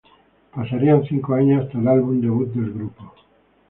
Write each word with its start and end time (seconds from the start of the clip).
Pasarían 0.55 1.03
cinco 1.05 1.35
años 1.35 1.63
hasta 1.63 1.77
el 1.77 1.87
álbum 1.87 2.21
debut 2.21 2.51
del 2.55 2.73
grupo. 2.73 3.13